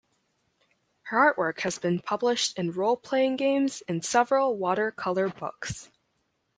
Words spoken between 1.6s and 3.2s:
been published in role